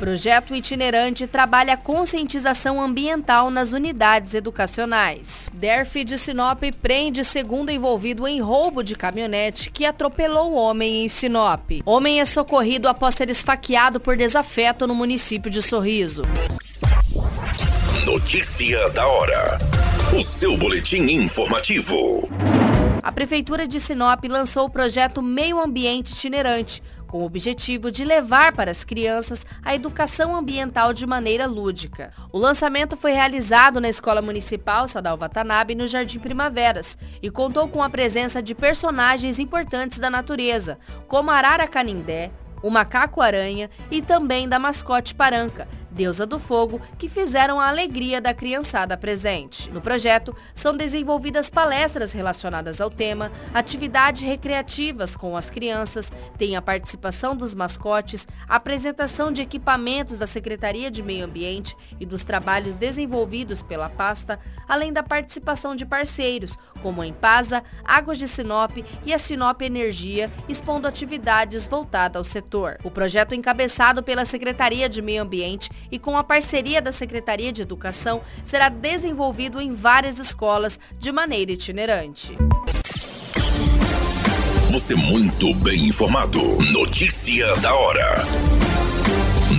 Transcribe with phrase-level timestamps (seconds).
[0.00, 5.50] Projeto itinerante trabalha conscientização ambiental nas unidades educacionais.
[5.52, 11.82] DERF de Sinop prende segundo envolvido em roubo de caminhonete que atropelou homem em Sinop.
[11.84, 16.22] Homem é socorrido após ser esfaqueado por desafeto no município de Sorriso.
[18.06, 19.58] Notícia da hora.
[20.18, 22.26] O seu boletim informativo.
[23.02, 28.52] A Prefeitura de Sinop lançou o projeto Meio Ambiente Itinerante, com o objetivo de levar
[28.52, 32.12] para as crianças a educação ambiental de maneira lúdica.
[32.32, 37.82] O lançamento foi realizado na Escola Municipal Sadal Watanabe, no Jardim Primaveras, e contou com
[37.82, 42.30] a presença de personagens importantes da natureza, como a Arara Canindé,
[42.62, 48.32] o macaco-aranha e também da mascote Paranca, deusa do fogo, que fizeram a alegria da
[48.32, 49.70] criançada presente.
[49.70, 56.62] No projeto, são desenvolvidas palestras relacionadas ao tema, atividades recreativas com as crianças, tem a
[56.62, 63.62] participação dos mascotes, apresentação de equipamentos da Secretaria de Meio Ambiente e dos trabalhos desenvolvidos
[63.62, 69.18] pela pasta, além da participação de parceiros, como a Empasa, Águas de Sinop e a
[69.18, 72.78] Sinop Energia, expondo atividades voltadas ao setor.
[72.84, 77.62] O projeto encabeçado pela Secretaria de Meio Ambiente e com a parceria da Secretaria de
[77.62, 82.36] Educação, será desenvolvido em várias escolas de maneira itinerante.
[84.70, 86.40] Você muito bem informado.
[86.62, 88.24] Notícia da hora.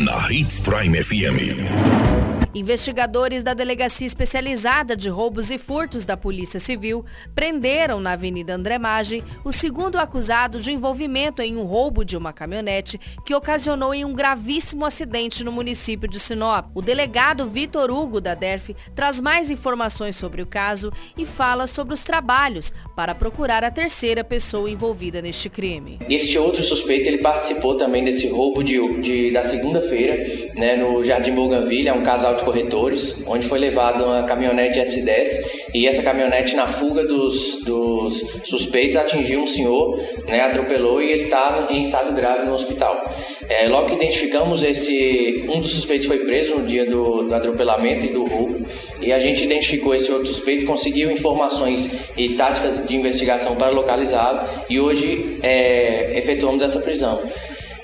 [0.05, 2.20] Na Hits Prime FM.
[2.53, 8.77] Investigadores da Delegacia Especializada de Roubos e Furtos da Polícia Civil prenderam na Avenida André
[8.77, 14.03] Magem o segundo acusado de envolvimento em um roubo de uma caminhonete que ocasionou em
[14.03, 16.65] um gravíssimo acidente no município de Sinop.
[16.75, 21.93] O delegado Vitor Hugo da DERF traz mais informações sobre o caso e fala sobre
[21.93, 25.99] os trabalhos para procurar a terceira pessoa envolvida neste crime.
[26.09, 31.31] Este outro suspeito ele participou também desse roubo de, de da segunda-feira, né, no Jardim
[31.31, 35.27] Bougainville, é um casal de corretores, onde foi levada uma caminhonete S10
[35.73, 41.23] e essa caminhonete na fuga dos, dos suspeitos atingiu um senhor, né, atropelou e ele
[41.23, 43.09] está em estado grave no hospital.
[43.47, 48.05] É, logo que identificamos esse, um dos suspeitos foi preso no dia do, do atropelamento
[48.05, 48.65] e do roubo
[49.01, 54.47] e a gente identificou esse outro suspeito, conseguiu informações e táticas de investigação para localizá-lo
[54.69, 57.21] e hoje é, efetuamos essa prisão.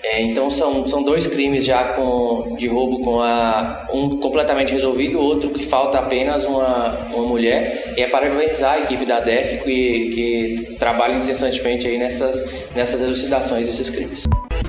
[0.10, 5.20] É, então são, são dois crimes já com, de roubo com a, um completamente resolvido,
[5.20, 7.94] outro que falta apenas uma, uma mulher.
[7.98, 13.66] E é parabenizar a equipe da DEF que, que trabalha incessantemente aí nessas, nessas elucidações
[13.66, 14.24] desses crimes.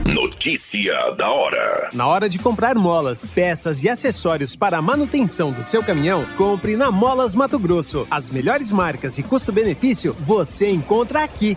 [0.05, 1.91] Notícia da hora.
[1.93, 6.77] Na hora de comprar molas, peças e acessórios para a manutenção do seu caminhão, compre
[6.77, 8.09] na Molas Mato Grosso.
[8.11, 11.57] As melhores marcas e custo-benefício você encontra aqui.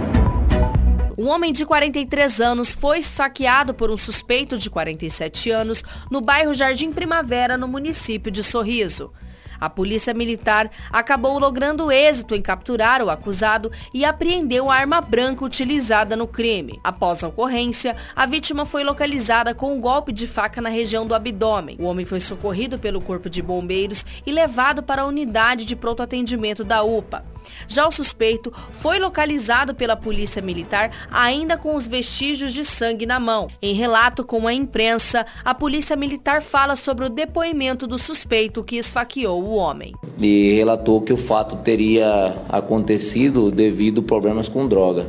[1.21, 6.51] Um homem de 43 anos foi esfaqueado por um suspeito de 47 anos no bairro
[6.51, 9.13] Jardim Primavera, no município de Sorriso.
[9.59, 15.45] A polícia militar acabou logrando êxito em capturar o acusado e apreendeu a arma branca
[15.45, 16.79] utilizada no crime.
[16.83, 21.13] Após a ocorrência, a vítima foi localizada com um golpe de faca na região do
[21.13, 21.77] abdômen.
[21.79, 26.01] O homem foi socorrido pelo corpo de bombeiros e levado para a unidade de pronto
[26.01, 27.30] atendimento da UPA.
[27.67, 33.19] Já o suspeito foi localizado pela polícia militar ainda com os vestígios de sangue na
[33.19, 33.47] mão.
[33.61, 38.77] Em relato com a imprensa, a polícia militar fala sobre o depoimento do suspeito que
[38.77, 39.93] esfaqueou o homem.
[40.19, 45.07] E relatou que o fato teria acontecido devido a problemas com droga,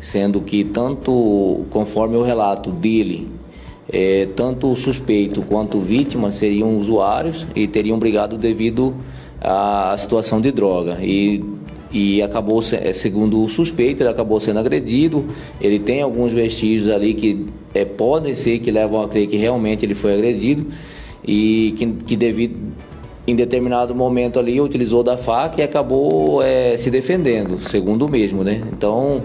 [0.00, 3.28] sendo que tanto conforme o relato dele,
[3.88, 8.94] é, tanto o suspeito quanto vítima seriam usuários e teriam brigado devido
[9.40, 10.98] à situação de droga.
[11.02, 11.42] E
[11.90, 15.24] e acabou, é, segundo o suspeito, ele acabou sendo agredido.
[15.60, 19.84] Ele tem alguns vestígios ali que é, podem ser que levam a crer que realmente
[19.84, 20.66] ele foi agredido
[21.26, 22.74] e que, que devido
[23.26, 28.44] em determinado momento ali utilizou da faca e acabou é, se defendendo, segundo o mesmo,
[28.44, 28.62] né?
[28.72, 29.22] Então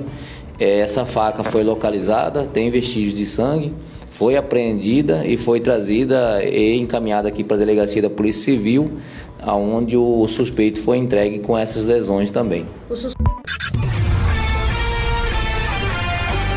[0.64, 3.74] essa faca foi localizada, tem vestígios de sangue,
[4.12, 9.00] foi apreendida e foi trazida e encaminhada aqui para a delegacia da Polícia Civil,
[9.42, 12.66] aonde o suspeito foi entregue com essas lesões também.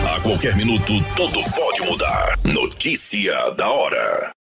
[0.07, 2.39] A qualquer minuto, tudo pode mudar.
[2.45, 4.44] Notícia da hora.